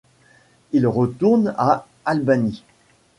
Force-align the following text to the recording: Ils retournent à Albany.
Ils 0.73 0.87
retournent 0.87 1.53
à 1.59 1.85
Albany. 2.05 2.63